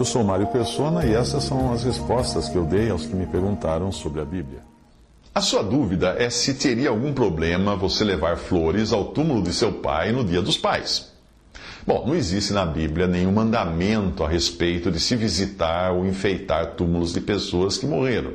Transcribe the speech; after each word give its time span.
Eu 0.00 0.04
sou 0.06 0.24
Mário 0.24 0.46
Persona 0.46 1.04
e 1.04 1.12
essas 1.12 1.44
são 1.44 1.74
as 1.74 1.84
respostas 1.84 2.48
que 2.48 2.56
eu 2.56 2.64
dei 2.64 2.88
aos 2.88 3.04
que 3.04 3.14
me 3.14 3.26
perguntaram 3.26 3.92
sobre 3.92 4.22
a 4.22 4.24
Bíblia. 4.24 4.62
A 5.34 5.42
sua 5.42 5.62
dúvida 5.62 6.16
é 6.18 6.30
se 6.30 6.54
teria 6.54 6.88
algum 6.88 7.12
problema 7.12 7.76
você 7.76 8.02
levar 8.02 8.38
flores 8.38 8.94
ao 8.94 9.08
túmulo 9.12 9.42
de 9.42 9.52
seu 9.52 9.74
pai 9.74 10.10
no 10.10 10.24
dia 10.24 10.40
dos 10.40 10.56
pais. 10.56 11.12
Bom, 11.86 12.06
não 12.06 12.14
existe 12.14 12.54
na 12.54 12.64
Bíblia 12.64 13.06
nenhum 13.06 13.30
mandamento 13.30 14.24
a 14.24 14.28
respeito 14.30 14.90
de 14.90 14.98
se 14.98 15.14
visitar 15.16 15.92
ou 15.92 16.06
enfeitar 16.06 16.76
túmulos 16.76 17.12
de 17.12 17.20
pessoas 17.20 17.76
que 17.76 17.84
morreram. 17.84 18.32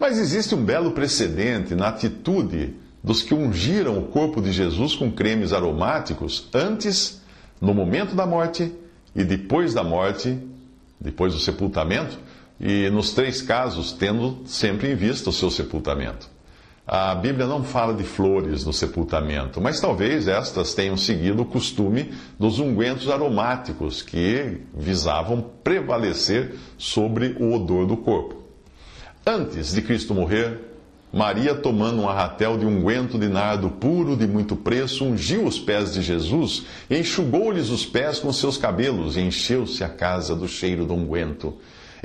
Mas 0.00 0.16
existe 0.16 0.54
um 0.54 0.64
belo 0.64 0.92
precedente 0.92 1.74
na 1.74 1.88
atitude 1.88 2.74
dos 3.04 3.22
que 3.22 3.34
ungiram 3.34 3.98
o 3.98 4.06
corpo 4.06 4.40
de 4.40 4.52
Jesus 4.52 4.96
com 4.96 5.12
cremes 5.12 5.52
aromáticos 5.52 6.48
antes, 6.54 7.20
no 7.60 7.74
momento 7.74 8.14
da 8.14 8.24
morte 8.24 8.72
e 9.14 9.22
depois 9.22 9.74
da 9.74 9.84
morte, 9.84 10.38
depois 11.00 11.32
do 11.32 11.40
sepultamento, 11.40 12.18
e 12.60 12.90
nos 12.90 13.12
três 13.12 13.40
casos 13.40 13.92
tendo 13.92 14.42
sempre 14.46 14.90
em 14.90 14.94
vista 14.96 15.30
o 15.30 15.32
seu 15.32 15.50
sepultamento. 15.50 16.28
A 16.90 17.14
Bíblia 17.14 17.46
não 17.46 17.62
fala 17.62 17.92
de 17.92 18.02
flores 18.02 18.64
no 18.64 18.72
sepultamento, 18.72 19.60
mas 19.60 19.78
talvez 19.78 20.26
estas 20.26 20.72
tenham 20.72 20.96
seguido 20.96 21.42
o 21.42 21.44
costume 21.44 22.14
dos 22.38 22.58
ungüentos 22.58 23.10
aromáticos 23.10 24.00
que 24.00 24.62
visavam 24.74 25.44
prevalecer 25.62 26.54
sobre 26.78 27.36
o 27.38 27.52
odor 27.52 27.86
do 27.86 27.96
corpo. 27.98 28.42
Antes 29.26 29.74
de 29.74 29.82
Cristo 29.82 30.14
morrer, 30.14 30.67
Maria, 31.12 31.54
tomando 31.54 32.02
um 32.02 32.08
arratel 32.08 32.58
de 32.58 32.66
unguento 32.66 33.18
de 33.18 33.28
nardo 33.28 33.70
puro 33.70 34.14
de 34.14 34.26
muito 34.26 34.54
preço, 34.54 35.04
ungiu 35.04 35.46
os 35.46 35.58
pés 35.58 35.94
de 35.94 36.02
Jesus, 36.02 36.64
enxugou-lhes 36.90 37.70
os 37.70 37.86
pés 37.86 38.18
com 38.18 38.30
seus 38.32 38.58
cabelos 38.58 39.16
e 39.16 39.20
encheu-se 39.20 39.82
a 39.82 39.88
casa 39.88 40.36
do 40.36 40.46
cheiro 40.46 40.84
do 40.84 40.92
unguento. 40.92 41.54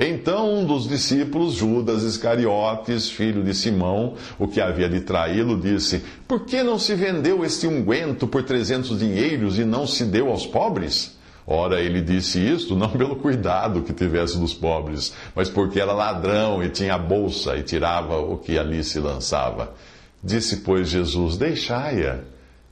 Então 0.00 0.52
um 0.52 0.64
dos 0.64 0.88
discípulos, 0.88 1.54
Judas 1.54 2.02
Iscariotes, 2.02 3.10
filho 3.10 3.44
de 3.44 3.54
Simão, 3.54 4.14
o 4.38 4.48
que 4.48 4.60
havia 4.60 4.88
de 4.88 5.00
traí-lo, 5.00 5.60
disse: 5.60 6.02
Por 6.26 6.44
que 6.46 6.62
não 6.62 6.78
se 6.78 6.94
vendeu 6.94 7.44
este 7.44 7.66
unguento 7.66 8.26
por 8.26 8.42
trezentos 8.42 8.98
dinheiros 8.98 9.58
e 9.58 9.64
não 9.64 9.86
se 9.86 10.04
deu 10.04 10.30
aos 10.30 10.46
pobres? 10.46 11.16
Ora, 11.46 11.80
ele 11.80 12.00
disse 12.00 12.38
isto 12.38 12.74
não 12.74 12.88
pelo 12.88 13.16
cuidado 13.16 13.82
que 13.82 13.92
tivesse 13.92 14.38
dos 14.38 14.54
pobres, 14.54 15.14
mas 15.34 15.48
porque 15.50 15.78
era 15.78 15.92
ladrão 15.92 16.62
e 16.62 16.70
tinha 16.70 16.96
bolsa 16.96 17.56
e 17.56 17.62
tirava 17.62 18.18
o 18.18 18.38
que 18.38 18.58
ali 18.58 18.82
se 18.82 18.98
lançava. 18.98 19.74
Disse, 20.22 20.58
pois, 20.58 20.88
Jesus: 20.88 21.36
Deixai-a. 21.36 22.20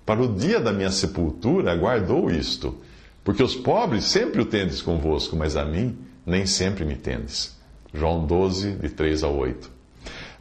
Para 0.06 0.22
o 0.22 0.34
dia 0.34 0.58
da 0.58 0.72
minha 0.72 0.90
sepultura 0.90 1.76
guardou 1.76 2.30
isto. 2.30 2.76
Porque 3.22 3.42
os 3.42 3.54
pobres 3.54 4.04
sempre 4.04 4.40
o 4.40 4.44
tendes 4.44 4.82
convosco, 4.82 5.36
mas 5.36 5.56
a 5.56 5.64
mim 5.64 5.96
nem 6.26 6.46
sempre 6.46 6.84
me 6.84 6.96
tendes. 6.96 7.56
João 7.94 8.26
12, 8.26 8.72
de 8.72 8.88
3 8.88 9.22
a 9.22 9.28
8. 9.28 9.70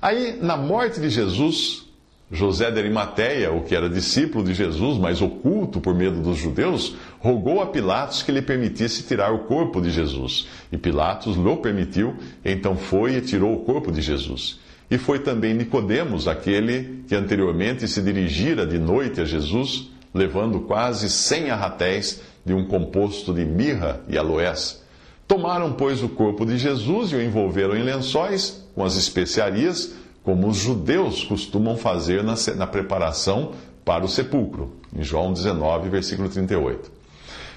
Aí, 0.01 0.39
na 0.41 0.57
morte 0.57 0.99
de 0.99 1.09
Jesus, 1.09 1.85
José 2.31 2.71
de 2.71 2.79
Arimateia, 2.79 3.51
o 3.51 3.61
que 3.61 3.75
era 3.75 3.89
discípulo 3.89 4.43
de 4.45 4.53
Jesus, 4.53 4.97
mas 4.97 5.21
oculto 5.21 5.81
por 5.81 5.93
medo 5.93 6.21
dos 6.21 6.37
judeus, 6.37 6.95
rogou 7.19 7.61
a 7.61 7.65
Pilatos 7.65 8.23
que 8.23 8.31
lhe 8.31 8.41
permitisse 8.41 9.03
tirar 9.03 9.33
o 9.33 9.39
corpo 9.39 9.81
de 9.81 9.91
Jesus. 9.91 10.47
E 10.71 10.77
Pilatos 10.77 11.35
lhe 11.35 11.55
permitiu, 11.57 12.15
então 12.43 12.77
foi 12.77 13.15
e 13.15 13.21
tirou 13.21 13.53
o 13.53 13.65
corpo 13.65 13.91
de 13.91 14.01
Jesus. 14.01 14.59
E 14.89 14.97
foi 14.97 15.19
também 15.19 15.53
Nicodemos, 15.53 16.27
aquele 16.27 17.03
que 17.07 17.15
anteriormente 17.15 17.87
se 17.87 18.01
dirigira 18.01 18.65
de 18.65 18.79
noite 18.79 19.19
a 19.19 19.25
Jesus, 19.25 19.89
levando 20.13 20.61
quase 20.61 21.09
cem 21.09 21.49
arratéis 21.49 22.21
de 22.45 22.53
um 22.53 22.65
composto 22.65 23.33
de 23.33 23.43
mirra 23.43 24.01
e 24.07 24.17
aloés 24.17 24.81
Tomaram, 25.31 25.71
pois, 25.71 26.03
o 26.03 26.09
corpo 26.09 26.45
de 26.45 26.57
Jesus 26.57 27.13
e 27.13 27.15
o 27.15 27.21
envolveram 27.21 27.73
em 27.73 27.83
lençóis 27.83 28.67
com 28.75 28.83
as 28.83 28.97
especiarias, 28.97 29.93
como 30.23 30.47
os 30.47 30.57
judeus 30.57 31.23
costumam 31.23 31.75
fazer 31.75 32.23
na, 32.23 32.35
na 32.55 32.67
preparação 32.67 33.51
para 33.83 34.05
o 34.05 34.07
sepulcro, 34.07 34.75
em 34.95 35.03
João 35.03 35.33
19, 35.33 35.89
versículo 35.89 36.29
38. 36.29 36.91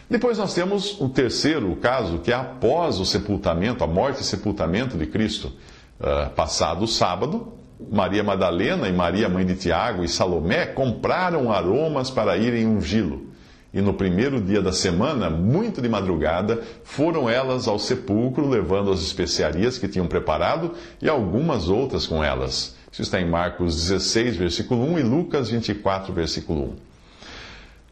Depois 0.09 0.39
nós 0.39 0.55
temos 0.55 1.01
o 1.01 1.09
terceiro 1.09 1.75
caso, 1.77 2.19
que 2.19 2.33
é 2.33 2.35
após 2.35 3.01
o 3.01 3.05
sepultamento, 3.05 3.85
a 3.85 3.87
morte 3.87 4.21
e 4.21 4.25
sepultamento 4.25 4.97
de 4.97 5.07
Cristo. 5.07 5.53
Uh, 6.01 6.31
passado 6.35 6.85
o 6.85 6.89
sábado, 6.89 7.53
Maria 7.91 8.23
Madalena 8.23 8.89
e 8.89 8.93
Maria, 8.93 9.29
mãe 9.29 9.45
de 9.45 9.55
Tiago, 9.55 10.05
e 10.05 10.09
Salomé 10.09 10.67
compraram 10.67 11.53
aromas 11.53 12.11
para 12.11 12.37
irem 12.37 12.67
ungí-lo 12.67 13.34
e 13.75 13.83
no 13.83 13.93
primeiro 13.93 14.41
dia 14.41 14.63
da 14.63 14.73
semana, 14.73 15.29
muito 15.29 15.83
de 15.83 15.89
madrugada, 15.89 16.63
foram 16.85 17.29
elas 17.29 17.67
ao 17.67 17.77
sepulcro, 17.77 18.49
levando 18.49 18.93
as 18.93 19.01
especiarias 19.01 19.79
que 19.79 19.89
tinham 19.89 20.07
preparado 20.07 20.75
e 21.03 21.09
algumas 21.09 21.69
outras 21.69 22.07
com 22.07 22.23
elas. 22.23 22.77
Isso 22.93 23.03
está 23.03 23.21
em 23.21 23.29
Marcos 23.29 23.75
16, 23.75 24.37
versículo 24.37 24.85
1 24.93 25.01
e 25.01 25.03
Lucas 25.03 25.51
24, 25.51 26.13
versículo 26.13 26.63
1. 26.67 26.75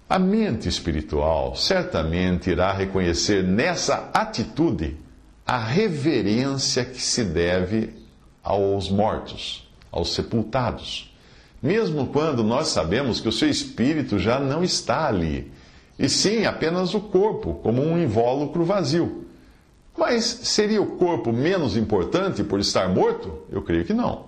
A 0.08 0.18
mente 0.20 0.68
espiritual 0.68 1.56
certamente 1.56 2.50
irá 2.50 2.72
reconhecer 2.72 3.42
nessa 3.42 4.08
atitude 4.14 4.96
a 5.44 5.58
reverência 5.58 6.84
que 6.84 7.02
se 7.02 7.24
deve 7.24 7.92
aos 8.40 8.88
mortos, 8.88 9.68
aos 9.90 10.14
sepultados. 10.14 11.12
Mesmo 11.60 12.06
quando 12.06 12.44
nós 12.44 12.68
sabemos 12.68 13.20
que 13.20 13.28
o 13.28 13.32
seu 13.32 13.48
espírito 13.48 14.16
já 14.16 14.38
não 14.38 14.62
está 14.62 15.08
ali 15.08 15.50
e 15.98 16.08
sim 16.08 16.44
apenas 16.44 16.94
o 16.94 17.00
corpo, 17.00 17.54
como 17.62 17.82
um 17.82 17.98
invólucro 17.98 18.64
vazio. 18.64 19.24
Mas 19.96 20.24
seria 20.24 20.80
o 20.80 20.96
corpo 20.96 21.32
menos 21.32 21.76
importante 21.76 22.42
por 22.42 22.60
estar 22.60 22.88
morto? 22.88 23.42
Eu 23.50 23.62
creio 23.62 23.84
que 23.84 23.92
não. 23.92 24.26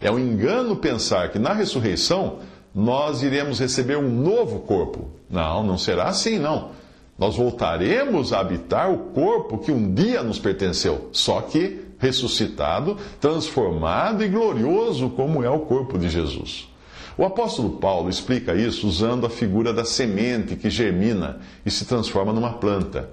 É 0.00 0.10
um 0.10 0.18
engano 0.18 0.76
pensar 0.76 1.30
que 1.30 1.38
na 1.38 1.52
ressurreição 1.52 2.40
nós 2.74 3.22
iremos 3.22 3.58
receber 3.58 3.96
um 3.96 4.08
novo 4.08 4.60
corpo. 4.60 5.08
Não, 5.30 5.62
não 5.62 5.78
será 5.78 6.04
assim, 6.04 6.38
não. 6.38 6.70
Nós 7.18 7.36
voltaremos 7.36 8.32
a 8.32 8.40
habitar 8.40 8.90
o 8.90 8.98
corpo 9.12 9.58
que 9.58 9.70
um 9.70 9.94
dia 9.94 10.22
nos 10.22 10.38
pertenceu, 10.38 11.08
só 11.12 11.40
que 11.40 11.80
ressuscitado, 11.98 12.96
transformado 13.20 14.24
e 14.24 14.28
glorioso 14.28 15.08
como 15.10 15.44
é 15.44 15.48
o 15.48 15.60
corpo 15.60 15.96
de 15.96 16.08
Jesus. 16.08 16.68
O 17.16 17.24
apóstolo 17.24 17.78
Paulo 17.78 18.08
explica 18.08 18.54
isso 18.54 18.86
usando 18.86 19.26
a 19.26 19.30
figura 19.30 19.72
da 19.72 19.84
semente 19.84 20.56
que 20.56 20.70
germina 20.70 21.40
e 21.64 21.70
se 21.70 21.84
transforma 21.84 22.32
numa 22.32 22.54
planta. 22.54 23.10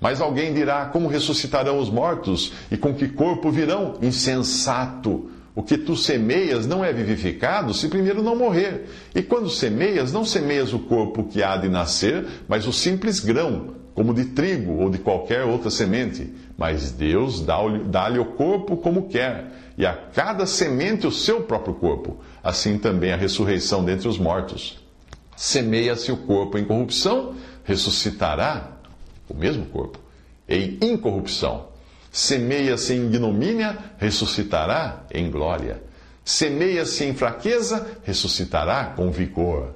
Mas 0.00 0.20
alguém 0.20 0.54
dirá: 0.54 0.86
Como 0.86 1.08
ressuscitarão 1.08 1.78
os 1.78 1.90
mortos? 1.90 2.52
E 2.70 2.76
com 2.76 2.94
que 2.94 3.08
corpo 3.08 3.50
virão? 3.50 3.94
Insensato! 4.00 5.30
O 5.54 5.62
que 5.62 5.76
tu 5.76 5.96
semeias 5.96 6.66
não 6.66 6.84
é 6.84 6.92
vivificado 6.92 7.74
se 7.74 7.88
primeiro 7.88 8.22
não 8.22 8.36
morrer. 8.36 8.88
E 9.14 9.20
quando 9.20 9.50
semeias, 9.50 10.12
não 10.12 10.24
semeias 10.24 10.72
o 10.72 10.78
corpo 10.78 11.24
que 11.24 11.42
há 11.42 11.56
de 11.56 11.68
nascer, 11.68 12.24
mas 12.48 12.66
o 12.66 12.72
simples 12.72 13.20
grão, 13.20 13.74
como 13.92 14.14
de 14.14 14.26
trigo 14.26 14.80
ou 14.80 14.88
de 14.88 14.98
qualquer 14.98 15.42
outra 15.42 15.68
semente. 15.68 16.32
Mas 16.56 16.92
Deus 16.92 17.44
dá-lhe 17.86 18.18
o 18.18 18.24
corpo 18.24 18.76
como 18.76 19.08
quer, 19.08 19.59
e 19.80 19.86
a 19.86 19.94
cada 19.94 20.44
semente 20.44 21.06
o 21.06 21.10
seu 21.10 21.44
próprio 21.44 21.74
corpo 21.74 22.18
assim 22.44 22.76
também 22.76 23.12
a 23.12 23.16
ressurreição 23.16 23.82
dentre 23.82 24.06
os 24.08 24.18
mortos. 24.18 24.78
Semeia-se 25.34 26.12
o 26.12 26.18
corpo 26.18 26.58
em 26.58 26.66
corrupção, 26.66 27.34
ressuscitará 27.64 28.72
o 29.26 29.34
mesmo 29.34 29.64
corpo 29.64 29.98
em 30.46 30.76
incorrupção. 30.82 31.68
Semeia-se 32.12 32.92
em 32.92 33.06
ignomínia, 33.06 33.78
ressuscitará 33.96 35.02
em 35.10 35.30
glória. 35.30 35.82
Semeia-se 36.22 37.04
em 37.04 37.14
fraqueza, 37.14 37.86
ressuscitará 38.02 38.92
com 38.94 39.10
vigor. 39.10 39.72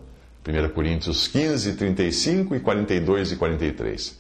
1 0.46 0.68
Coríntios 0.74 1.26
15, 1.28 1.76
35 1.76 2.54
e 2.54 2.60
42 2.60 3.32
e 3.32 3.36
43. 3.36 4.18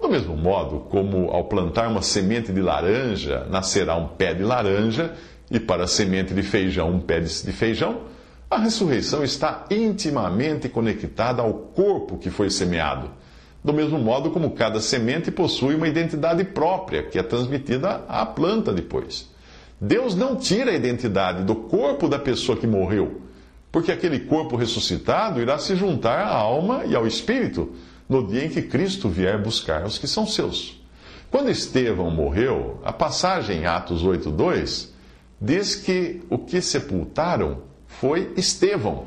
Do 0.00 0.08
mesmo 0.08 0.36
modo 0.36 0.80
como 0.90 1.30
ao 1.30 1.44
plantar 1.44 1.88
uma 1.88 2.02
semente 2.02 2.52
de 2.52 2.60
laranja, 2.60 3.46
nascerá 3.50 3.96
um 3.96 4.08
pé 4.08 4.34
de 4.34 4.42
laranja, 4.42 5.14
e 5.50 5.58
para 5.58 5.84
a 5.84 5.86
semente 5.86 6.34
de 6.34 6.42
feijão, 6.42 6.90
um 6.90 7.00
pé 7.00 7.20
de 7.20 7.52
feijão, 7.52 8.02
A 8.48 8.58
ressurreição 8.58 9.24
está 9.24 9.64
intimamente 9.68 10.68
conectada 10.68 11.42
ao 11.42 11.52
corpo 11.52 12.16
que 12.16 12.30
foi 12.30 12.48
semeado, 12.48 13.10
do 13.62 13.72
mesmo 13.72 13.98
modo 13.98 14.30
como 14.30 14.52
cada 14.52 14.80
semente 14.80 15.32
possui 15.32 15.74
uma 15.74 15.88
identidade 15.88 16.44
própria, 16.44 17.02
que 17.02 17.18
é 17.18 17.24
transmitida 17.24 18.04
à 18.08 18.24
planta 18.24 18.72
depois. 18.72 19.28
Deus 19.80 20.14
não 20.14 20.36
tira 20.36 20.70
a 20.70 20.76
identidade 20.76 21.42
do 21.42 21.56
corpo 21.56 22.08
da 22.08 22.20
pessoa 22.20 22.56
que 22.56 22.68
morreu, 22.68 23.20
porque 23.72 23.90
aquele 23.90 24.20
corpo 24.20 24.54
ressuscitado 24.54 25.40
irá 25.40 25.58
se 25.58 25.74
juntar 25.74 26.20
à 26.20 26.32
alma 26.32 26.84
e 26.86 26.94
ao 26.94 27.04
espírito 27.04 27.72
no 28.08 28.26
dia 28.26 28.44
em 28.44 28.48
que 28.48 28.62
Cristo 28.62 29.08
vier 29.08 29.40
buscar 29.40 29.84
os 29.84 29.98
que 29.98 30.06
são 30.06 30.26
seus. 30.26 30.80
Quando 31.30 31.50
Estevão 31.50 32.10
morreu, 32.10 32.80
a 32.84 32.92
passagem 32.92 33.60
em 33.60 33.66
Atos 33.66 34.02
8:2 34.02 34.88
diz 35.40 35.74
que 35.74 36.22
o 36.30 36.38
que 36.38 36.60
sepultaram 36.60 37.62
foi 37.86 38.32
Estevão, 38.36 39.06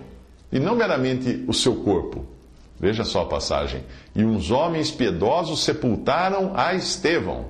e 0.51 0.59
não 0.59 0.75
meramente 0.75 1.43
o 1.47 1.53
seu 1.53 1.75
corpo. 1.77 2.25
Veja 2.79 3.03
só 3.03 3.23
a 3.23 3.25
passagem. 3.25 3.83
E 4.15 4.23
uns 4.23 4.51
homens 4.51 4.89
piedosos 4.89 5.63
sepultaram 5.63 6.53
a 6.55 6.73
Estevão. 6.73 7.47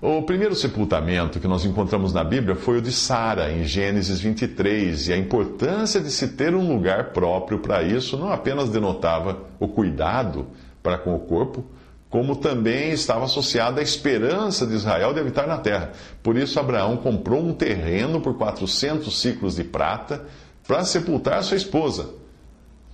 O 0.00 0.22
primeiro 0.22 0.54
sepultamento 0.54 1.40
que 1.40 1.48
nós 1.48 1.64
encontramos 1.64 2.12
na 2.12 2.22
Bíblia 2.22 2.54
foi 2.54 2.78
o 2.78 2.82
de 2.82 2.92
Sara, 2.92 3.50
em 3.50 3.64
Gênesis 3.64 4.20
23, 4.20 5.08
e 5.08 5.12
a 5.12 5.16
importância 5.16 6.00
de 6.00 6.10
se 6.10 6.28
ter 6.28 6.54
um 6.54 6.68
lugar 6.68 7.12
próprio 7.12 7.58
para 7.60 7.82
isso 7.82 8.16
não 8.18 8.30
apenas 8.30 8.68
denotava 8.68 9.38
o 9.58 9.66
cuidado 9.66 10.46
para 10.82 10.98
com 10.98 11.14
o 11.14 11.20
corpo, 11.20 11.64
como 12.10 12.36
também 12.36 12.92
estava 12.92 13.24
associada 13.24 13.80
à 13.80 13.82
esperança 13.82 14.66
de 14.66 14.74
Israel 14.74 15.14
de 15.14 15.20
habitar 15.20 15.48
na 15.48 15.58
terra. 15.58 15.92
Por 16.22 16.36
isso, 16.36 16.60
Abraão 16.60 16.96
comprou 16.98 17.40
um 17.40 17.52
terreno 17.52 18.20
por 18.20 18.36
400 18.36 19.18
ciclos 19.18 19.56
de 19.56 19.64
prata 19.64 20.24
para 20.64 20.84
sepultar 20.84 21.42
sua 21.42 21.56
esposa. 21.56 22.10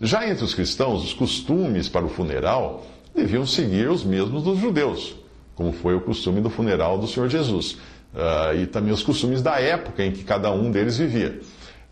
Já 0.01 0.27
entre 0.27 0.45
os 0.45 0.55
cristãos, 0.55 1.05
os 1.05 1.13
costumes 1.13 1.89
para 1.89 2.07
o 2.07 2.09
funeral 2.09 2.87
deviam 3.15 3.45
seguir 3.45 3.91
os 3.91 4.05
mesmos 4.05 4.43
dos 4.43 4.59
judeus, 4.59 5.15
como 5.61 5.73
foi 5.73 5.95
o 5.95 6.01
costume 6.01 6.41
do 6.41 6.49
funeral 6.49 6.97
do 6.97 7.07
Senhor 7.07 7.29
Jesus, 7.29 7.73
uh, 8.15 8.57
e 8.57 8.67
também 8.67 8.95
os 8.95 9.03
costumes 9.03 9.43
da 9.43 9.61
época 9.61 10.03
em 10.03 10.11
que 10.11 10.25
cada 10.25 10.51
um 10.51 10.71
deles 10.71 10.97
vivia. 10.97 11.39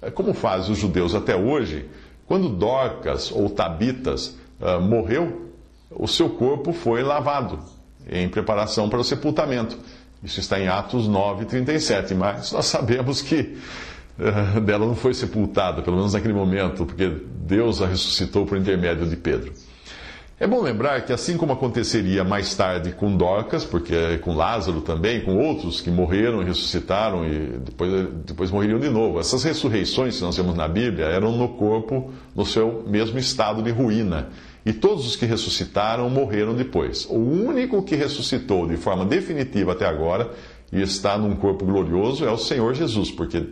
Eh, 0.00 0.10
como 0.10 0.32
fazem 0.32 0.72
os 0.72 0.78
judeus 0.78 1.14
até 1.14 1.36
hoje, 1.36 1.86
quando 2.24 2.48
Dorcas 2.48 3.30
ou 3.30 3.50
Tabitas 3.50 4.38
uh, 4.58 4.80
morreu, 4.80 5.50
o 5.90 6.08
seu 6.08 6.30
corpo 6.30 6.72
foi 6.72 7.02
lavado 7.02 7.58
em 8.08 8.26
preparação 8.26 8.88
para 8.88 9.00
o 9.00 9.04
sepultamento. 9.04 9.76
Isso 10.24 10.40
está 10.40 10.58
em 10.58 10.66
Atos 10.66 11.06
9, 11.06 11.44
37. 11.44 12.14
Mas 12.14 12.50
nós 12.52 12.64
sabemos 12.64 13.20
que 13.20 13.54
uh, 14.18 14.60
dela 14.62 14.86
não 14.86 14.96
foi 14.96 15.12
sepultada, 15.12 15.82
pelo 15.82 15.98
menos 15.98 16.14
naquele 16.14 16.32
momento, 16.32 16.86
porque 16.86 17.20
Deus 17.46 17.82
a 17.82 17.86
ressuscitou 17.86 18.46
por 18.46 18.56
intermédio 18.56 19.06
de 19.06 19.16
Pedro. 19.18 19.52
É 20.40 20.46
bom 20.46 20.62
lembrar 20.62 21.04
que, 21.04 21.12
assim 21.12 21.36
como 21.36 21.52
aconteceria 21.52 22.22
mais 22.22 22.54
tarde 22.54 22.92
com 22.92 23.16
Dorcas, 23.16 23.64
porque 23.64 24.18
com 24.18 24.36
Lázaro 24.36 24.80
também, 24.80 25.20
com 25.24 25.36
outros 25.36 25.80
que 25.80 25.90
morreram 25.90 26.44
ressuscitaram 26.44 27.26
e 27.26 27.58
depois, 27.58 28.08
depois 28.24 28.50
morreriam 28.52 28.78
de 28.78 28.88
novo, 28.88 29.18
essas 29.18 29.42
ressurreições 29.42 30.16
que 30.16 30.22
nós 30.22 30.36
vemos 30.36 30.54
na 30.54 30.68
Bíblia 30.68 31.06
eram 31.06 31.36
no 31.36 31.48
corpo, 31.48 32.12
no 32.36 32.46
seu 32.46 32.84
mesmo 32.86 33.18
estado 33.18 33.64
de 33.64 33.72
ruína. 33.72 34.28
E 34.64 34.72
todos 34.72 35.08
os 35.08 35.16
que 35.16 35.26
ressuscitaram 35.26 36.08
morreram 36.08 36.54
depois. 36.54 37.04
O 37.06 37.18
único 37.18 37.82
que 37.82 37.96
ressuscitou 37.96 38.68
de 38.68 38.76
forma 38.76 39.04
definitiva 39.04 39.72
até 39.72 39.86
agora 39.86 40.30
e 40.72 40.80
está 40.80 41.18
num 41.18 41.34
corpo 41.34 41.64
glorioso 41.64 42.24
é 42.24 42.30
o 42.30 42.38
Senhor 42.38 42.74
Jesus, 42.74 43.10
porque 43.10 43.44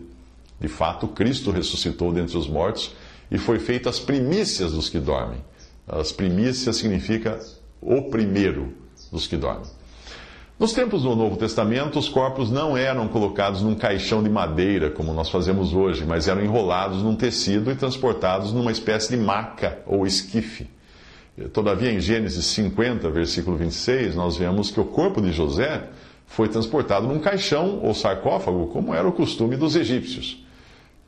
de 0.61 0.69
fato 0.69 1.09
Cristo 1.09 1.50
ressuscitou 1.50 2.12
dentre 2.12 2.38
os 2.38 2.47
mortos 2.47 2.94
e 3.29 3.38
foi 3.38 3.59
feito 3.59 3.88
as 3.88 3.99
primícias 3.99 4.71
dos 4.71 4.88
que 4.88 5.00
dormem. 5.00 5.41
As 5.88 6.11
primícias 6.11 6.77
significa 6.77 7.38
o 7.81 8.03
primeiro 8.03 8.75
dos 9.12 9.27
que 9.27 9.37
dormem. 9.37 9.71
Nos 10.59 10.73
tempos 10.73 11.03
do 11.03 11.15
Novo 11.15 11.37
Testamento, 11.37 11.99
os 11.99 12.09
corpos 12.09 12.50
não 12.50 12.77
eram 12.77 13.06
colocados 13.09 13.61
num 13.61 13.75
caixão 13.75 14.23
de 14.23 14.31
madeira, 14.31 14.91
como 14.91 15.12
nós 15.12 15.29
fazemos 15.29 15.75
hoje, 15.75 16.06
mas 16.06 16.29
eram 16.29 16.43
enrolados 16.43 17.03
num 17.03 17.15
tecido 17.15 17.71
e 17.71 17.77
transportados 17.77 18.53
numa 18.53 18.73
espécie 18.73 19.11
de 19.11 19.23
maca 19.23 19.79
ou 19.87 20.06
esquife. 20.06 20.67
Todavia, 21.53 21.93
em 21.93 22.00
Gênesis 22.00 22.47
50, 22.47 23.11
versículo 23.11 23.59
26, 23.59 24.15
nós 24.15 24.38
vemos 24.38 24.71
que 24.71 24.81
o 24.81 24.87
corpo 24.87 25.21
de 25.21 25.31
José 25.31 25.91
foi 26.27 26.49
transportado 26.49 27.06
num 27.06 27.19
caixão 27.19 27.81
ou 27.83 27.93
sarcófago, 27.93 28.69
como 28.69 28.94
era 28.94 29.06
o 29.06 29.12
costume 29.12 29.56
dos 29.56 29.77
egípcios. 29.77 30.46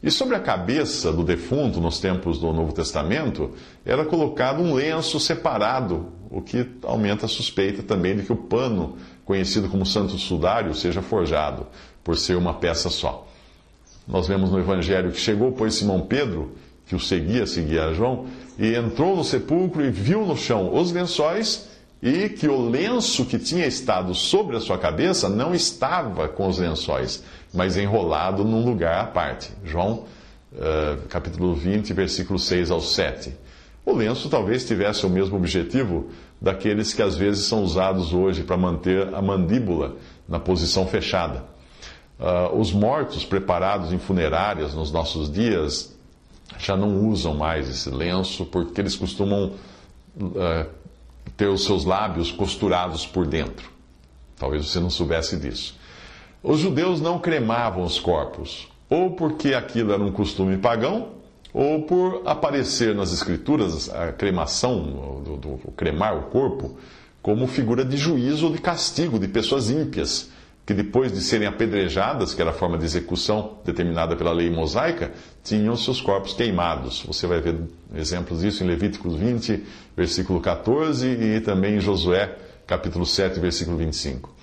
E 0.02 0.10
sobre 0.10 0.36
a 0.36 0.40
cabeça 0.40 1.12
do 1.12 1.24
defunto, 1.24 1.80
nos 1.80 1.98
tempos 1.98 2.38
do 2.38 2.52
Novo 2.52 2.72
Testamento, 2.72 3.50
era 3.84 4.04
colocado 4.04 4.62
um 4.62 4.74
lenço 4.74 5.18
separado, 5.18 6.12
o 6.30 6.40
que 6.40 6.66
aumenta 6.84 7.26
a 7.26 7.28
suspeita 7.28 7.82
também 7.82 8.16
de 8.16 8.22
que 8.22 8.32
o 8.32 8.36
pano, 8.36 8.96
conhecido 9.24 9.68
como 9.68 9.84
santo 9.84 10.16
sudário, 10.16 10.74
seja 10.74 11.02
forjado, 11.02 11.66
por 12.04 12.16
ser 12.16 12.36
uma 12.36 12.54
peça 12.54 12.88
só. 12.88 13.26
Nós 14.06 14.28
vemos 14.28 14.50
no 14.50 14.58
Evangelho 14.58 15.10
que 15.10 15.20
chegou, 15.20 15.52
pois, 15.52 15.74
Simão 15.74 16.00
Pedro 16.02 16.52
que 16.88 16.96
o 16.96 17.00
seguia, 17.00 17.46
seguia 17.46 17.92
João, 17.92 18.26
e 18.58 18.74
entrou 18.74 19.14
no 19.14 19.22
sepulcro 19.22 19.84
e 19.84 19.90
viu 19.90 20.24
no 20.24 20.36
chão 20.36 20.74
os 20.74 20.90
lençóis, 20.90 21.68
e 22.02 22.28
que 22.28 22.48
o 22.48 22.68
lenço 22.68 23.26
que 23.26 23.38
tinha 23.38 23.66
estado 23.66 24.14
sobre 24.14 24.56
a 24.56 24.60
sua 24.60 24.78
cabeça 24.78 25.28
não 25.28 25.54
estava 25.54 26.28
com 26.28 26.48
os 26.48 26.58
lençóis, 26.58 27.22
mas 27.52 27.76
enrolado 27.76 28.44
num 28.44 28.64
lugar 28.64 29.00
à 29.00 29.06
parte. 29.06 29.52
João, 29.64 30.04
uh, 30.52 31.06
capítulo 31.08 31.54
20, 31.54 31.92
versículo 31.92 32.38
6 32.38 32.70
ao 32.70 32.80
7. 32.80 33.34
O 33.84 33.92
lenço 33.94 34.28
talvez 34.28 34.66
tivesse 34.66 35.06
o 35.06 35.10
mesmo 35.10 35.36
objetivo 35.36 36.10
daqueles 36.40 36.92
que 36.92 37.02
às 37.02 37.16
vezes 37.16 37.46
são 37.46 37.62
usados 37.62 38.12
hoje 38.12 38.42
para 38.42 38.56
manter 38.56 39.14
a 39.14 39.22
mandíbula 39.22 39.96
na 40.28 40.38
posição 40.38 40.86
fechada. 40.86 41.44
Uh, 42.18 42.58
os 42.58 42.72
mortos 42.72 43.24
preparados 43.24 43.92
em 43.92 43.98
funerárias 43.98 44.74
nos 44.74 44.90
nossos 44.90 45.30
dias 45.30 45.96
já 46.58 46.76
não 46.76 47.06
usam 47.06 47.34
mais 47.34 47.68
esse 47.68 47.88
lenço 47.88 48.44
porque 48.44 48.80
eles 48.80 48.96
costumam 48.96 49.52
uh, 50.20 50.66
ter 51.36 51.46
os 51.46 51.64
seus 51.64 51.84
lábios 51.84 52.32
costurados 52.32 53.06
por 53.06 53.26
dentro. 53.26 53.70
Talvez 54.36 54.66
você 54.66 54.80
não 54.80 54.90
soubesse 54.90 55.36
disso. 55.36 55.77
Os 56.42 56.60
judeus 56.60 57.00
não 57.00 57.18
cremavam 57.18 57.82
os 57.82 57.98
corpos, 57.98 58.68
ou 58.88 59.12
porque 59.12 59.54
aquilo 59.54 59.92
era 59.92 60.02
um 60.02 60.12
costume 60.12 60.56
pagão, 60.56 61.08
ou 61.52 61.82
por 61.82 62.22
aparecer 62.24 62.94
nas 62.94 63.12
escrituras 63.12 63.88
a 63.88 64.12
cremação, 64.12 65.22
do, 65.24 65.36
do, 65.36 65.58
cremar 65.76 66.16
o 66.16 66.22
corpo, 66.24 66.76
como 67.20 67.46
figura 67.46 67.84
de 67.84 67.96
juízo 67.96 68.46
ou 68.46 68.52
de 68.52 68.60
castigo 68.60 69.18
de 69.18 69.26
pessoas 69.26 69.68
ímpias 69.68 70.30
que 70.64 70.74
depois 70.74 71.10
de 71.10 71.22
serem 71.22 71.48
apedrejadas, 71.48 72.34
que 72.34 72.42
era 72.42 72.50
a 72.50 72.54
forma 72.54 72.76
de 72.76 72.84
execução 72.84 73.54
determinada 73.64 74.14
pela 74.14 74.32
lei 74.32 74.50
mosaica, 74.50 75.12
tinham 75.42 75.74
seus 75.74 75.98
corpos 75.98 76.34
queimados. 76.34 77.02
Você 77.06 77.26
vai 77.26 77.40
ver 77.40 77.56
exemplos 77.94 78.42
disso 78.42 78.62
em 78.62 78.66
Levíticos 78.66 79.14
20, 79.14 79.64
versículo 79.96 80.40
14, 80.40 81.08
e 81.08 81.40
também 81.40 81.76
em 81.76 81.80
Josué, 81.80 82.36
capítulo 82.66 83.06
7, 83.06 83.40
versículo 83.40 83.78
25. 83.78 84.37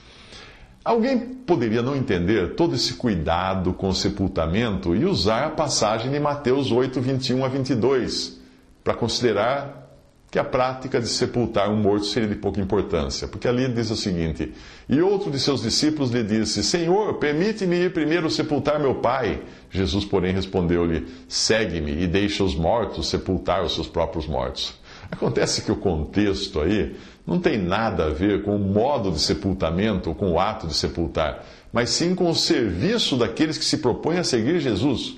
Alguém 0.86 1.18
poderia 1.18 1.82
não 1.82 1.96
entender 1.96 2.54
todo 2.54 2.76
esse 2.76 2.94
cuidado 2.94 3.74
com 3.74 3.90
o 3.90 3.96
sepultamento 3.96 4.96
e 4.96 5.04
usar 5.04 5.48
a 5.48 5.50
passagem 5.50 6.12
de 6.12 6.20
Mateus 6.20 6.72
8, 6.72 7.02
21 7.02 7.44
a 7.44 7.48
22 7.48 8.40
para 8.84 8.94
considerar 8.94 9.84
que 10.30 10.38
a 10.38 10.44
prática 10.44 11.02
de 11.02 11.08
sepultar 11.08 11.72
um 11.72 11.76
morto 11.76 12.06
seria 12.06 12.30
de 12.30 12.36
pouca 12.36 12.62
importância, 12.62 13.28
porque 13.28 13.48
ali 13.48 13.68
diz 13.68 13.90
o 13.90 13.96
seguinte: 13.96 14.54
E 14.88 15.02
outro 15.02 15.32
de 15.32 15.40
seus 15.40 15.64
discípulos 15.64 16.12
lhe 16.12 16.24
disse: 16.24 16.64
Senhor, 16.64 17.16
permite-me 17.16 17.78
ir 17.78 17.92
primeiro 17.92 18.30
sepultar 18.30 18.80
meu 18.80 18.94
pai. 18.94 19.42
Jesus, 19.72 20.06
porém, 20.06 20.34
respondeu-lhe: 20.34 21.08
Segue-me 21.28 22.04
e 22.04 22.06
deixa 22.06 22.44
os 22.44 22.54
mortos 22.54 23.10
sepultar 23.10 23.64
os 23.64 23.74
seus 23.74 23.88
próprios 23.88 24.28
mortos. 24.28 24.78
Acontece 25.12 25.62
que 25.62 25.72
o 25.72 25.76
contexto 25.76 26.60
aí 26.62 26.96
não 27.26 27.40
tem 27.40 27.58
nada 27.58 28.06
a 28.06 28.10
ver 28.10 28.44
com 28.44 28.56
o 28.56 28.60
modo 28.60 29.12
de 29.12 29.20
sepultamento 29.20 30.10
ou 30.10 30.16
com 30.16 30.32
o 30.32 30.40
ato 30.40 30.68
de 30.68 30.74
sepultar, 30.74 31.46
mas 31.72 31.90
sim 31.90 32.14
com 32.14 32.30
o 32.30 32.36
serviço 32.36 33.18
daqueles 33.18 33.58
que 33.58 33.66
se 33.66 33.78
propõem 33.78 34.20
a 34.20 34.24
seguir 34.24 34.60
Jesus, 34.60 35.18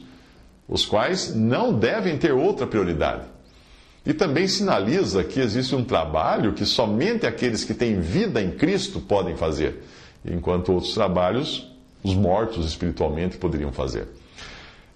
os 0.67 0.85
quais 0.85 1.35
não 1.35 1.73
devem 1.73 2.17
ter 2.17 2.31
outra 2.31 2.65
prioridade. 2.67 3.23
E 4.05 4.13
também 4.13 4.47
sinaliza 4.47 5.23
que 5.23 5.39
existe 5.39 5.75
um 5.75 5.83
trabalho 5.83 6.53
que 6.53 6.65
somente 6.65 7.25
aqueles 7.25 7.65
que 7.65 7.73
têm 7.73 7.99
vida 7.99 8.41
em 8.41 8.51
Cristo 8.51 9.01
podem 9.01 9.35
fazer, 9.35 9.83
enquanto 10.25 10.71
outros 10.71 10.93
trabalhos 10.93 11.69
os 12.03 12.13
mortos 12.15 12.65
espiritualmente 12.65 13.37
poderiam 13.37 13.71
fazer. 13.71 14.07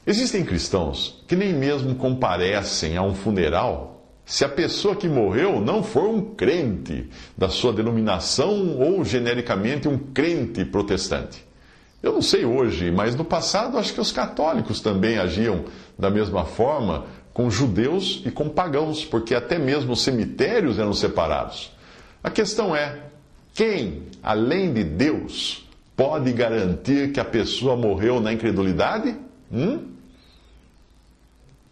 Existem 0.08 0.46
cristãos 0.46 1.22
que 1.28 1.36
nem 1.36 1.54
mesmo 1.54 1.96
comparecem 1.96 2.96
a 2.96 3.04
um 3.04 3.14
funeral 3.14 4.01
se 4.32 4.46
a 4.46 4.50
pessoa 4.50 4.96
que 4.96 5.10
morreu 5.10 5.60
não 5.60 5.84
for 5.84 6.08
um 6.08 6.22
crente 6.22 7.10
da 7.38 7.50
sua 7.50 7.74
denominação 7.74 8.80
ou 8.80 9.04
genericamente 9.04 9.90
um 9.90 9.98
crente 9.98 10.64
protestante. 10.64 11.46
Eu 12.02 12.14
não 12.14 12.22
sei 12.22 12.46
hoje, 12.46 12.92
mas 12.92 13.14
no 13.14 13.26
passado 13.26 13.78
acho 13.78 13.94
que 13.94 14.00
os 14.00 14.14
católicos 14.14 14.80
também 14.80 15.18
agiam 15.18 15.66
da 16.00 16.10
mesma 16.10 16.46
forma 16.46 17.08
com 17.34 17.52
judeus 17.52 18.24
e 18.26 18.32
com 18.32 18.48
pagãos, 18.48 19.04
porque 19.04 19.36
até 19.36 19.60
mesmo 19.60 19.92
os 19.92 20.02
cemitérios 20.02 20.80
eram 20.80 20.94
separados. 20.94 21.70
A 22.24 22.30
questão 22.30 22.74
é: 22.74 23.00
quem, 23.54 24.04
além 24.24 24.72
de 24.72 24.86
Deus, 24.86 25.68
pode 25.94 26.32
garantir 26.32 27.12
que 27.12 27.20
a 27.20 27.26
pessoa 27.26 27.76
morreu 27.76 28.22
na 28.22 28.32
incredulidade? 28.32 29.14
Hum? 29.52 29.92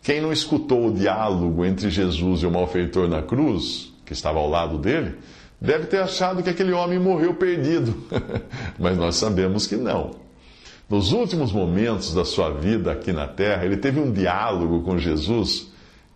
Quem 0.10 0.22
não 0.22 0.34
escutou 0.34 0.88
o 0.88 0.92
diálogo 0.92 1.64
entre 1.64 1.88
Jesus 1.88 2.42
e 2.42 2.46
o 2.48 2.50
malfeitor 2.50 3.08
na 3.08 3.22
cruz, 3.22 3.94
que 4.04 4.12
estava 4.12 4.40
ao 4.40 4.50
lado 4.50 4.80
dele, 4.80 5.14
deve 5.62 5.86
ter 5.86 6.00
achado 6.02 6.42
que 6.42 6.50
aquele 6.50 6.72
homem 6.72 6.98
morreu 6.98 7.36
perdido. 7.36 7.96
Mas 8.80 8.98
nós 8.98 9.18
sabemos 9.18 9.68
que 9.68 9.76
não. 9.76 10.16
Nos 10.90 11.12
últimos 11.12 11.52
momentos 11.52 12.12
da 12.12 12.26
sua 12.26 12.50
vida 12.50 12.92
aqui 12.92 13.14
na 13.14 13.28
terra, 13.28 13.64
ele 13.64 13.78
teve 13.78 14.00
um 14.00 14.12
diálogo 14.12 14.82
com 14.82 14.98
Jesus 14.98 15.68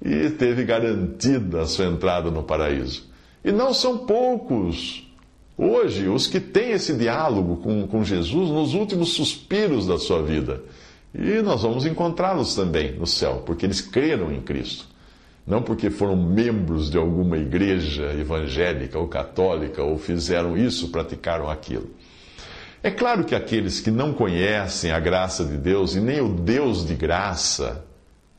e 0.04 0.28
teve 0.32 0.64
garantida 0.64 1.62
a 1.62 1.68
sua 1.68 1.86
entrada 1.86 2.32
no 2.32 2.42
paraíso. 2.42 3.04
E 3.46 3.52
não 3.52 3.76
são 3.76 4.00
poucos 4.00 5.08
hoje 5.56 6.08
os 6.08 6.26
que 6.26 6.40
têm 6.40 6.72
esse 6.72 6.96
diálogo 6.96 7.58
com, 7.58 7.86
com 7.86 8.04
Jesus 8.04 8.50
nos 8.50 8.74
últimos 8.74 9.10
suspiros 9.10 9.86
da 9.86 10.00
sua 10.00 10.24
vida. 10.24 10.64
E 11.14 11.42
nós 11.42 11.62
vamos 11.62 11.86
encontrá-los 11.86 12.56
também 12.56 12.94
no 12.94 13.06
céu, 13.06 13.44
porque 13.46 13.66
eles 13.66 13.82
creram 13.82 14.32
em 14.32 14.42
Cristo. 14.42 14.88
Não 15.46 15.62
porque 15.62 15.90
foram 15.90 16.16
membros 16.16 16.90
de 16.90 16.98
alguma 16.98 17.38
igreja 17.38 18.14
evangélica 18.14 18.98
ou 18.98 19.08
católica 19.08 19.84
ou 19.84 19.98
fizeram 19.98 20.58
isso, 20.58 20.90
praticaram 20.90 21.50
aquilo. 21.50 21.92
É 22.82 22.90
claro 22.90 23.24
que 23.24 23.36
aqueles 23.36 23.80
que 23.80 23.92
não 23.92 24.14
conhecem 24.14 24.92
a 24.92 25.00
graça 25.00 25.46
de 25.46 25.58
Deus 25.58 25.96
e 25.96 26.00
nem 26.00 26.22
o 26.22 26.30
Deus 26.30 26.86
de 26.86 26.96
graça, 26.96 27.86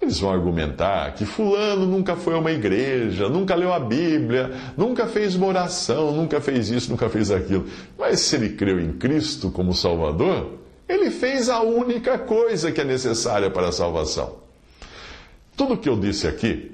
eles 0.01 0.19
vão 0.19 0.31
argumentar 0.31 1.15
que 1.15 1.25
Fulano 1.25 1.87
nunca 1.87 2.17
foi 2.17 2.35
a 2.35 2.39
uma 2.39 2.53
igreja, 2.53 3.29
nunca 3.29 3.55
leu 3.55 3.73
a 3.73 3.81
Bíblia, 3.81 4.51
nunca 4.77 5.07
fez 5.07 5.35
uma 5.35 5.47
oração, 5.47 6.13
nunca 6.13 6.41
fez 6.41 6.71
isso, 6.71 6.91
nunca 6.91 7.09
fez 7.09 7.31
aquilo. 7.31 7.67
Mas 7.99 8.21
se 8.21 8.37
ele 8.37 8.51
creu 8.51 8.81
em 8.81 8.93
Cristo 8.93 9.51
como 9.51 9.73
Salvador, 9.73 10.64
ele 10.89 11.11
fez 11.11 11.49
a 11.49 11.61
única 11.61 12.19
coisa 12.19 12.71
que 12.71 12.81
é 12.81 12.85
necessária 12.85 13.51
para 13.51 13.69
a 13.69 13.73
salvação. 13.73 14.37
Tudo 15.57 15.75
o 15.75 15.79
que 15.79 15.89
eu 15.89 15.99
disse 15.99 16.27
aqui 16.27 16.73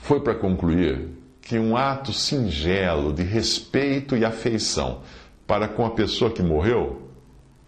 foi 0.00 0.20
para 0.20 0.34
concluir 0.34 1.08
que 1.40 1.58
um 1.58 1.76
ato 1.76 2.12
singelo 2.12 3.12
de 3.12 3.22
respeito 3.22 4.16
e 4.16 4.24
afeição 4.24 5.00
para 5.46 5.66
com 5.66 5.84
a 5.84 5.90
pessoa 5.90 6.30
que 6.30 6.42
morreu 6.42 7.02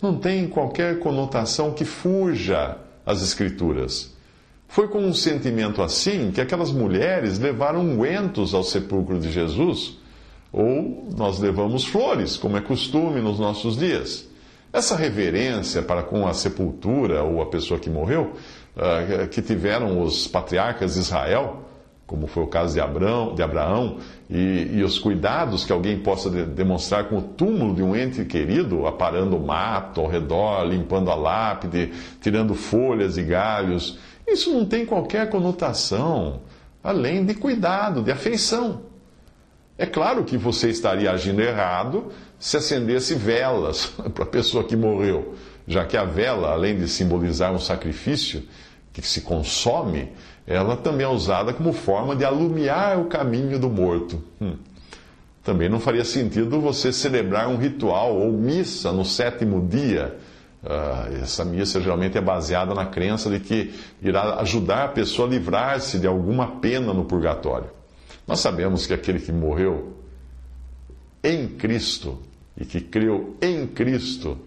não 0.01 0.17
tem 0.19 0.49
qualquer 0.49 0.99
conotação 0.99 1.73
que 1.73 1.85
fuja 1.85 2.77
às 3.07 3.23
Escrituras. 3.23 4.13
Foi 4.67 4.89
com 4.89 4.99
um 4.99 5.15
sentimento 5.15 5.83
assim 5.83 6.33
que 6.33 6.41
aquelas 6.41 6.73
mulheres 6.73 7.39
levaram 7.39 7.81
ungüentos 7.81 8.55
ao 8.55 8.65
sepulcro 8.65 9.21
de 9.21 9.31
Jesus, 9.31 9.99
ou 10.53 11.09
nós 11.17 11.39
levamos 11.39 11.85
flores, 11.85 12.37
como 12.37 12.57
é 12.57 12.61
costume 12.61 13.21
nos 13.21 13.39
nossos 13.39 13.77
dias. 13.77 14.32
Essa 14.73 14.97
reverência 14.97 15.83
para 15.83 16.03
com 16.03 16.27
a 16.27 16.33
sepultura 16.33 17.23
ou 17.23 17.43
a 17.43 17.47
pessoa 17.47 17.79
que 17.79 17.91
morreu, 17.91 18.33
uh, 18.75 19.29
que 19.29 19.43
tiveram 19.43 20.01
os 20.01 20.27
patriarcas 20.27 20.95
de 20.95 21.01
Israel, 21.01 21.65
como 22.07 22.27
foi 22.27 22.43
o 22.43 22.47
caso 22.47 22.75
de 22.75 22.81
Abraão, 22.81 23.35
de 23.35 23.43
Abraão 23.43 23.99
e, 24.31 24.71
e 24.73 24.83
os 24.83 24.99
cuidados 24.99 25.65
que 25.65 25.73
alguém 25.73 25.99
possa 25.99 26.31
de, 26.31 26.45
demonstrar 26.45 27.09
com 27.09 27.19
o 27.19 27.23
túmulo 27.23 27.75
de 27.75 27.83
um 27.83 27.95
ente 27.95 28.25
querido, 28.25 28.87
aparando 28.87 29.37
o 29.37 29.47
mato 29.47 30.01
ao 30.01 30.07
redor, 30.07 30.65
limpando 30.65 31.11
a 31.11 31.15
lápide, 31.15 31.93
tirando 32.21 32.55
folhas 32.55 33.19
e 33.19 33.23
galhos, 33.23 33.99
isso 34.27 34.53
não 34.53 34.65
tem 34.65 34.87
qualquer 34.87 35.29
conotação 35.29 36.41
além 36.83 37.25
de 37.25 37.35
cuidado, 37.35 38.03
de 38.03 38.11
afeição. 38.11 38.92
É 39.79 39.87
claro 39.87 40.25
que 40.25 40.37
você 40.37 40.69
estaria 40.69 41.11
agindo 41.11 41.41
errado 41.41 42.13
se 42.39 42.57
acendesse 42.57 43.15
velas 43.15 43.87
para 44.15 44.25
a 44.25 44.27
pessoa 44.27 44.65
que 44.65 44.77
morreu, 44.77 45.35
já 45.67 45.85
que 45.85 45.97
a 45.97 46.05
vela, 46.05 46.51
além 46.51 46.77
de 46.77 46.89
simbolizar 46.89 47.53
um 47.53 47.59
sacrifício 47.59 48.43
que 48.93 49.01
se 49.01 49.23
consome, 49.23 50.13
ela 50.47 50.77
também 50.77 51.07
é 51.07 51.09
usada 51.09 51.53
como 51.53 51.73
forma 51.73 52.15
de 52.15 52.25
alumiar 52.25 52.99
o 52.99 53.07
caminho 53.07 53.59
do 53.59 53.71
morto. 53.71 54.23
Hum. 54.41 54.57
Também 55.43 55.69
não 55.69 55.81
faria 55.81 56.05
sentido 56.05 56.61
você 56.61 56.93
celebrar 56.93 57.49
um 57.49 57.57
ritual 57.57 58.17
ou 58.17 58.31
missa 58.33 58.93
no 58.93 59.05
sétimo 59.05 59.67
dia. 59.67 60.17
Uh, 60.63 61.23
essa 61.23 61.45
missa 61.45 61.81
geralmente 61.81 62.17
é 62.17 62.21
baseada 62.21 62.75
na 62.75 62.87
crença 62.87 63.29
de 63.29 63.41
que 63.41 63.75
irá 64.01 64.37
ajudar 64.41 64.85
a 64.85 64.89
pessoa 64.89 65.27
a 65.27 65.31
livrar-se 65.31 65.99
de 65.99 66.07
alguma 66.07 66.61
pena 66.61 66.93
no 66.93 67.05
purgatório. 67.05 67.69
Nós 68.33 68.41
sabemos 68.41 68.87
que 68.87 68.95
aquele 68.95 69.21
que 69.21 69.31
morreu 69.31 69.93
em 71.23 71.47
Cristo 71.47 72.19
e 72.57 72.65
que 72.65 72.81
creu 72.81 73.37
em 73.43 73.67
Cristo 73.67 74.39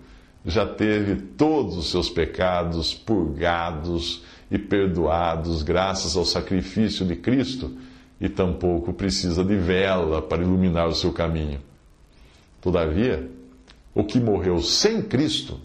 já 0.43 0.65
teve 0.65 1.17
todos 1.17 1.77
os 1.77 1.91
seus 1.91 2.09
pecados 2.09 2.95
purgados 2.95 4.23
e 4.49 4.57
perdoados 4.57 5.61
graças 5.61 6.17
ao 6.17 6.25
sacrifício 6.25 7.05
de 7.05 7.15
Cristo 7.15 7.77
e 8.19 8.27
tampouco 8.27 8.91
precisa 8.91 9.43
de 9.43 9.55
vela 9.55 10.19
para 10.19 10.41
iluminar 10.41 10.87
o 10.87 10.95
seu 10.95 11.13
caminho. 11.13 11.61
Todavia, 12.59 13.29
o 13.93 14.03
que 14.03 14.19
morreu 14.19 14.63
sem 14.63 15.03
Cristo 15.03 15.59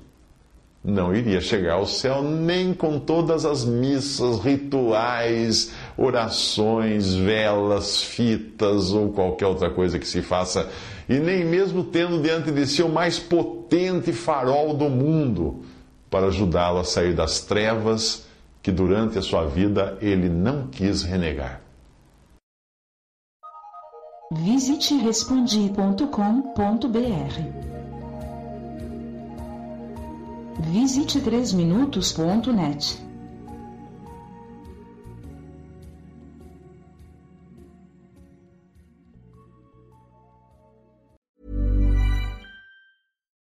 não 0.82 1.14
iria 1.14 1.40
chegar 1.40 1.74
ao 1.74 1.86
céu 1.86 2.22
nem 2.22 2.72
com 2.72 2.98
todas 2.98 3.44
as 3.44 3.64
missas, 3.64 4.40
rituais, 4.40 5.72
orações, 6.00 7.14
velas, 7.14 8.02
fitas 8.02 8.90
ou 8.90 9.12
qualquer 9.12 9.46
outra 9.46 9.70
coisa 9.70 9.98
que 9.98 10.08
se 10.08 10.22
faça, 10.22 10.66
e 11.06 11.18
nem 11.18 11.44
mesmo 11.44 11.84
tendo 11.84 12.22
diante 12.22 12.50
de 12.50 12.66
si 12.66 12.82
o 12.82 12.88
mais 12.88 13.18
potente 13.18 14.10
farol 14.10 14.72
do 14.72 14.88
mundo 14.88 15.62
para 16.08 16.28
ajudá-lo 16.28 16.78
a 16.78 16.84
sair 16.84 17.14
das 17.14 17.40
trevas 17.40 18.26
que 18.62 18.72
durante 18.72 19.18
a 19.18 19.22
sua 19.22 19.44
vida 19.44 19.98
ele 20.00 20.30
não 20.30 20.68
quis 20.68 21.02
renegar. 21.02 21.60
Visite 24.32 24.94
respondi.com.br 24.94 26.10
Visite 30.72 31.20
3minutos.net. 31.20 33.09